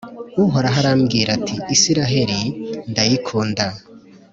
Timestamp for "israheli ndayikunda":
1.75-3.65